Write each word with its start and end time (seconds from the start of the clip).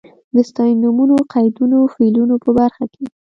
د 0.35 0.37
ستاینومونو، 0.49 1.15
قیدونو، 1.33 1.77
فعلونو 1.93 2.35
په 2.43 2.49
برخه 2.59 2.83
کې. 2.93 3.05